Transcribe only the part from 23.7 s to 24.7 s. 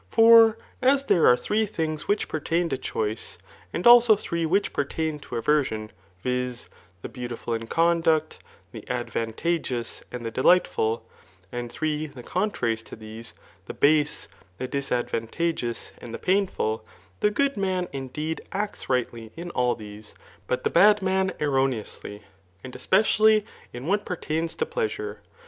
in what pertains to